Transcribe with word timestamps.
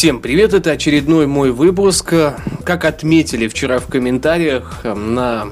Всем 0.00 0.20
привет, 0.20 0.54
это 0.54 0.70
очередной 0.70 1.26
мой 1.26 1.50
выпуск. 1.50 2.14
Как 2.64 2.86
отметили 2.86 3.48
вчера 3.48 3.80
в 3.80 3.86
комментариях 3.86 4.80
на 4.82 5.48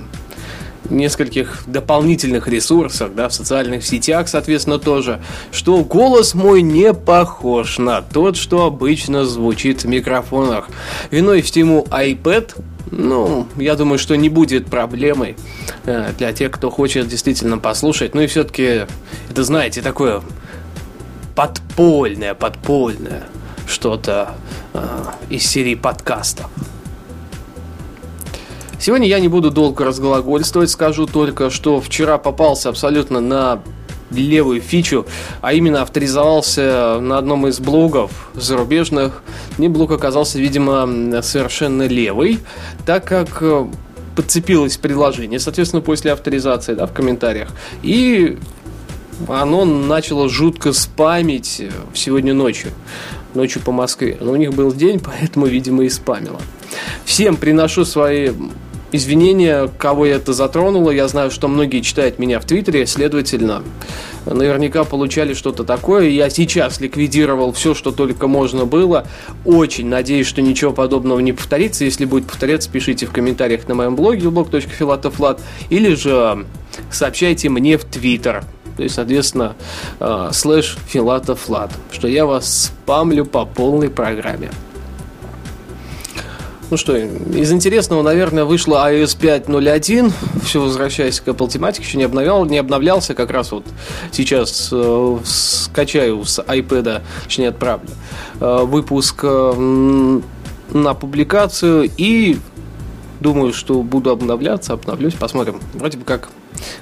нескольких 0.89 1.65
дополнительных 1.67 2.49
ресурсах, 2.49 3.13
да, 3.15 3.29
в 3.29 3.35
социальных 3.35 3.85
сетях, 3.85 4.27
соответственно, 4.27 4.79
тоже, 4.79 5.21
что 5.53 5.85
голос 5.85 6.33
мой 6.33 6.63
не 6.63 6.95
похож 6.95 7.77
на 7.77 8.01
тот, 8.01 8.39
что 8.39 8.65
обычно 8.65 9.27
звучит 9.27 9.85
в 9.85 9.87
микрофонах. 9.87 10.71
Виной 11.11 11.43
всему 11.43 11.87
iPad, 11.91 12.55
ну, 12.91 13.47
я 13.59 13.75
думаю, 13.75 13.99
что 13.99 14.17
не 14.17 14.31
будет 14.31 14.69
проблемой 14.69 15.37
э, 15.85 16.13
для 16.17 16.33
тех, 16.33 16.53
кто 16.53 16.71
хочет 16.71 17.07
действительно 17.07 17.59
послушать. 17.59 18.15
Ну 18.15 18.23
и 18.23 18.27
все-таки, 18.27 18.87
это, 19.29 19.45
знаете, 19.45 19.83
такое 19.83 20.23
подпольное, 21.35 22.33
подпольное 22.33 23.25
что-то 23.69 24.35
э, 24.75 25.05
из 25.31 25.47
серии 25.47 25.75
подкастов. 25.75 26.51
Сегодня 28.81 29.09
я 29.09 29.21
не 29.21 29.29
буду 29.29 29.51
долго 29.51 29.85
разглагольствовать, 29.85 30.71
скажу 30.71 31.07
только, 31.07 31.51
что 31.51 31.81
вчера 31.81 32.17
попался 32.17 32.69
абсолютно 32.69 33.21
на 33.21 33.61
левую 34.11 34.61
фичу, 34.61 35.07
а 35.41 35.53
именно 35.53 35.83
авторизовался 35.83 36.99
на 37.01 37.19
одном 37.19 37.47
из 37.47 37.61
блогов 37.61 38.31
зарубежных. 38.35 39.23
Мне 39.59 39.69
блог 39.69 39.91
оказался, 39.91 40.39
видимо, 40.39 41.23
совершенно 41.23 41.87
левый, 41.87 42.39
так 42.87 43.05
как 43.05 43.43
э, 43.43 43.67
подцепилось 44.17 44.77
приложение, 44.77 45.39
соответственно, 45.39 45.83
после 45.83 46.13
авторизации, 46.13 46.75
да, 46.75 46.87
в 46.87 46.93
комментариях. 46.93 47.51
И 47.83 48.39
оно 49.27 49.65
начало 49.65 50.29
жутко 50.29 50.73
спамить 50.73 51.63
сегодня 51.95 52.35
ночью 52.35 52.71
ночью 53.35 53.63
по 53.63 53.73
Москве. 53.73 54.17
Но 54.21 54.33
у 54.33 54.37
них 54.37 54.53
был 54.53 54.73
день, 54.73 55.01
поэтому, 55.05 55.47
видимо, 55.47 55.85
и 55.85 55.89
спамило. 55.89 56.41
Всем 57.05 57.37
приношу 57.37 57.85
свои 57.85 58.31
извинения, 58.91 59.69
кого 59.79 60.07
это 60.07 60.33
затронуло. 60.33 60.91
Я 60.91 61.09
знаю, 61.09 61.31
что 61.31 61.47
многие 61.49 61.81
читают 61.81 62.19
меня 62.19 62.41
в 62.41 62.47
Твиттере, 62.47 62.87
следовательно, 62.87 63.63
наверняка 64.25 64.85
получали 64.85 65.35
что-то 65.35 65.65
такое. 65.65 66.09
Я 66.09 66.31
сейчас 66.31 66.81
ликвидировал 66.81 67.53
все, 67.53 67.75
что 67.75 67.93
только 67.93 68.29
можно 68.29 68.65
было. 68.65 69.07
Очень 69.45 69.89
надеюсь, 69.89 70.27
что 70.27 70.41
ничего 70.41 70.73
подобного 70.73 71.21
не 71.21 71.33
повторится. 71.33 71.85
Если 71.85 72.07
будет 72.07 72.27
повторяться, 72.27 72.71
пишите 72.71 73.07
в 73.07 73.13
комментариях 73.13 73.69
на 73.69 73.75
моем 73.75 73.95
блоге 73.95 74.29
blog.filatoflat 74.29 75.41
или 75.69 75.95
же 75.95 76.47
сообщайте 76.91 77.51
мне 77.51 77.77
в 77.77 77.85
Твиттер 77.85 78.45
то 78.79 78.85
есть, 78.85 78.95
соответственно, 78.95 79.57
э, 79.99 80.31
слэш 80.33 80.79
филатофлат, 80.87 81.73
что 81.91 82.07
я 82.07 82.27
вас 82.27 82.67
спамлю 82.67 83.25
по 83.25 83.45
полной 83.45 83.91
программе. 83.91 84.51
Ну 86.71 86.77
что, 86.77 86.97
из 86.97 87.51
интересного, 87.51 88.03
наверное, 88.03 88.45
вышла 88.45 88.89
iOS 88.89 89.19
5.0.1. 89.19 90.13
Все 90.45 90.61
возвращаясь 90.61 91.19
к 91.19 91.27
Apple 91.27 91.49
тематике, 91.49 91.83
еще 91.83 91.99
не, 91.99 92.05
обновлял, 92.05 92.45
не 92.45 92.59
обновлялся. 92.59 93.15
Как 93.15 93.33
раз 93.33 93.51
вот 93.51 93.65
сейчас 94.13 94.69
э, 94.71 95.19
скачаю 95.25 96.25
с 96.25 96.39
iPad, 96.39 97.03
точнее 97.25 97.49
отправлю, 97.49 97.89
э, 98.41 98.59
выпуск 98.63 99.25
э, 99.25 100.21
на 100.71 100.95
публикацию 100.95 101.91
и 101.97 102.37
думаю, 103.19 103.53
что 103.53 103.83
буду 103.83 104.11
обновляться, 104.11 104.75
обновлюсь, 104.75 105.15
посмотрим. 105.15 105.61
Вроде 105.75 105.99
бы 105.99 106.05
как 106.05 106.29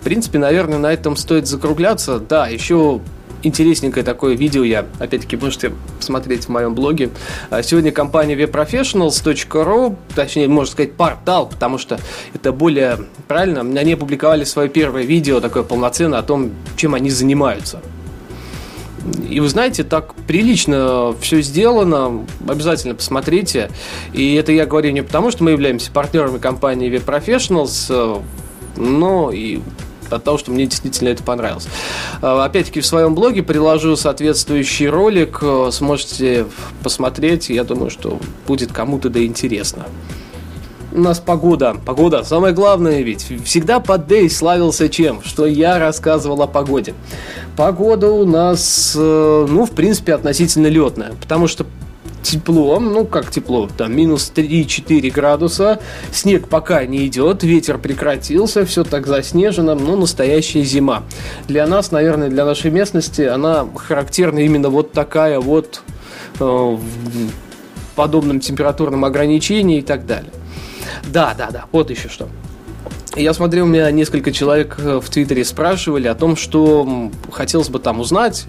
В 0.00 0.04
принципе, 0.04 0.38
наверное, 0.38 0.78
на 0.78 0.92
этом 0.92 1.16
стоит 1.16 1.46
закругляться. 1.46 2.18
Да, 2.18 2.46
еще 2.46 3.00
интересненькое 3.42 4.04
такое 4.04 4.34
видео 4.34 4.64
я, 4.64 4.86
опять-таки, 4.98 5.36
можете 5.36 5.72
посмотреть 5.96 6.44
в 6.44 6.48
моем 6.48 6.74
блоге. 6.74 7.10
А, 7.50 7.62
сегодня 7.62 7.92
компания 7.92 8.34
webprofessionals.ru, 8.34 9.96
точнее, 10.14 10.48
можно 10.48 10.72
сказать, 10.72 10.94
портал, 10.94 11.48
потому 11.48 11.78
что 11.78 11.98
это 12.34 12.52
более 12.52 12.98
правильно. 13.26 13.60
Они 13.60 13.92
опубликовали 13.92 14.44
свое 14.44 14.68
первое 14.68 15.02
видео, 15.02 15.40
такое 15.40 15.62
полноценное, 15.62 16.18
о 16.18 16.22
том, 16.22 16.52
чем 16.76 16.94
они 16.94 17.10
занимаются. 17.10 17.80
И 19.28 19.40
вы 19.40 19.48
знаете, 19.48 19.84
так 19.84 20.14
прилично 20.26 21.14
все 21.20 21.40
сделано, 21.42 22.26
обязательно 22.46 22.94
посмотрите. 22.94 23.70
И 24.12 24.34
это 24.34 24.52
я 24.52 24.66
говорю 24.66 24.90
не 24.90 25.02
потому, 25.02 25.30
что 25.30 25.44
мы 25.44 25.52
являемся 25.52 25.90
партнерами 25.90 26.38
компании 26.38 26.90
Web 26.90 27.04
Professionals, 27.04 28.22
но 28.76 29.30
и 29.32 29.60
от 30.10 30.24
того, 30.24 30.38
что 30.38 30.50
мне 30.50 30.66
действительно 30.66 31.08
это 31.08 31.22
понравилось. 31.22 31.68
Э, 32.22 32.40
опять-таки 32.40 32.80
в 32.80 32.86
своем 32.86 33.14
блоге 33.14 33.42
приложу 33.42 33.94
соответствующий 33.94 34.88
ролик, 34.88 35.42
сможете 35.70 36.46
посмотреть, 36.82 37.50
я 37.50 37.64
думаю, 37.64 37.90
что 37.90 38.18
будет 38.46 38.72
кому-то 38.72 39.10
да 39.10 39.22
интересно 39.24 39.86
у 40.98 41.02
нас 41.02 41.20
погода. 41.20 41.76
Погода, 41.86 42.24
самое 42.24 42.52
главное 42.52 43.00
ведь. 43.00 43.26
Всегда 43.44 43.80
под 43.80 44.06
Дэй 44.06 44.28
славился 44.28 44.88
чем? 44.88 45.22
Что 45.22 45.46
я 45.46 45.78
рассказывал 45.78 46.42
о 46.42 46.46
погоде. 46.46 46.94
Погода 47.56 48.10
у 48.10 48.26
нас, 48.26 48.94
э, 48.96 49.46
ну, 49.48 49.64
в 49.64 49.70
принципе, 49.70 50.14
относительно 50.14 50.66
летная. 50.66 51.12
Потому 51.20 51.46
что 51.46 51.66
тепло, 52.20 52.78
ну 52.80 53.06
как 53.06 53.30
тепло, 53.30 53.68
там 53.74 53.96
минус 53.96 54.30
3-4 54.34 55.10
градуса, 55.10 55.80
снег 56.12 56.48
пока 56.48 56.84
не 56.84 57.06
идет, 57.06 57.42
ветер 57.42 57.78
прекратился, 57.78 58.66
все 58.66 58.84
так 58.84 59.06
заснежено, 59.06 59.74
но 59.74 59.96
настоящая 59.96 60.62
зима. 60.62 61.04
Для 61.46 61.66
нас, 61.66 61.90
наверное, 61.90 62.28
для 62.28 62.44
нашей 62.44 62.70
местности 62.70 63.22
она 63.22 63.66
характерна 63.74 64.40
именно 64.40 64.68
вот 64.68 64.92
такая 64.92 65.38
вот 65.40 65.80
э, 66.38 66.44
в 66.44 66.78
подобном 67.94 68.40
температурном 68.40 69.04
ограничении 69.04 69.78
и 69.78 69.82
так 69.82 70.04
далее. 70.04 70.32
Да, 71.06 71.34
да, 71.36 71.50
да, 71.50 71.64
вот 71.72 71.90
еще 71.90 72.08
что. 72.08 72.28
Я 73.16 73.34
смотрел, 73.34 73.64
у 73.64 73.68
меня 73.68 73.90
несколько 73.90 74.32
человек 74.32 74.76
э, 74.78 75.00
в 75.02 75.10
Твиттере 75.10 75.44
спрашивали 75.44 76.06
о 76.06 76.14
том, 76.14 76.36
что 76.36 77.10
хотелось 77.32 77.68
бы 77.68 77.78
там 77.78 78.00
узнать, 78.00 78.46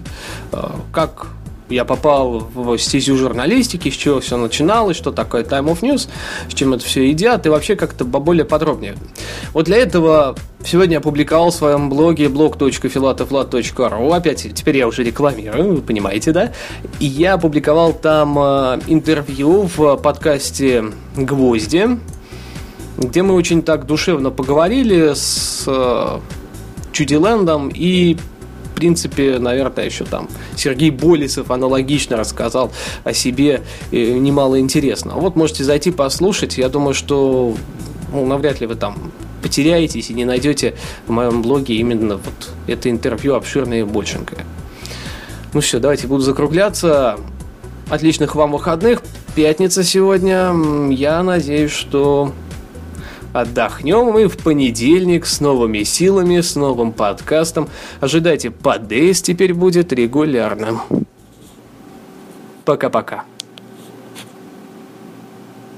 э, 0.52 0.58
как 0.92 1.26
я 1.70 1.84
попал 1.84 2.48
в 2.52 2.76
стезю 2.78 3.16
журналистики, 3.16 3.90
с 3.90 3.94
чего 3.94 4.20
все 4.20 4.36
начиналось, 4.36 4.96
что 4.96 5.12
такое 5.12 5.44
Time 5.44 5.72
of 5.72 5.80
News, 5.80 6.08
с 6.48 6.54
чем 6.54 6.74
это 6.74 6.84
все 6.84 7.08
едят, 7.08 7.46
и 7.46 7.48
вообще 7.48 7.76
как-то 7.76 8.04
более 8.04 8.44
подробнее. 8.44 8.96
Вот 9.52 9.66
для 9.66 9.78
этого 9.78 10.36
сегодня 10.64 10.98
опубликовал 10.98 11.50
в 11.50 11.54
своем 11.54 11.88
блоге 11.88 12.26
blog.filatoflat.ru, 12.26 14.14
опять, 14.14 14.54
теперь 14.54 14.76
я 14.76 14.88
уже 14.88 15.02
рекламирую, 15.04 15.76
вы 15.76 15.82
понимаете, 15.82 16.32
да? 16.32 16.52
И 16.98 17.06
я 17.06 17.34
опубликовал 17.34 17.92
там 17.92 18.38
э, 18.38 18.80
интервью 18.88 19.68
в 19.74 19.96
подкасте 19.96 20.84
«Гвозди», 21.16 21.98
где 23.00 23.22
мы 23.22 23.34
очень 23.34 23.62
так 23.62 23.86
душевно 23.86 24.30
поговорили 24.30 25.14
с 25.14 25.64
э, 25.66 26.20
Чудилендом 26.92 27.70
и 27.74 28.16
принципе, 28.80 29.38
наверное, 29.38 29.84
еще 29.84 30.06
там 30.06 30.26
Сергей 30.56 30.88
Болесов 30.88 31.50
аналогично 31.50 32.16
рассказал 32.16 32.72
о 33.04 33.12
себе 33.12 33.60
немало 33.92 34.58
интересно. 34.58 35.12
Вот 35.16 35.36
можете 35.36 35.64
зайти 35.64 35.90
послушать. 35.90 36.56
Я 36.56 36.70
думаю, 36.70 36.94
что 36.94 37.54
ну, 38.10 38.26
навряд 38.26 38.62
ли 38.62 38.66
вы 38.66 38.76
там 38.76 39.12
потеряетесь 39.42 40.08
и 40.08 40.14
не 40.14 40.24
найдете 40.24 40.76
в 41.06 41.10
моем 41.10 41.42
блоге 41.42 41.74
именно 41.74 42.16
вот 42.16 42.50
это 42.66 42.88
интервью 42.88 43.34
обширное 43.34 43.80
и 43.80 43.84
большенькое. 43.84 44.46
Ну 45.52 45.60
все, 45.60 45.78
давайте 45.78 46.06
буду 46.06 46.22
закругляться. 46.22 47.18
Отличных 47.90 48.34
вам 48.34 48.52
выходных. 48.52 49.02
Пятница 49.34 49.84
сегодня. 49.84 50.54
Я 50.90 51.22
надеюсь, 51.22 51.72
что 51.72 52.32
Отдохнем 53.32 54.06
мы 54.06 54.26
в 54.26 54.36
понедельник 54.38 55.24
с 55.24 55.40
новыми 55.40 55.84
силами, 55.84 56.40
с 56.40 56.56
новым 56.56 56.92
подкастом. 56.92 57.68
Ожидайте, 58.00 58.50
подейс 58.50 59.22
теперь 59.22 59.54
будет 59.54 59.92
регулярным. 59.92 60.80
Пока-пока. 62.64 63.24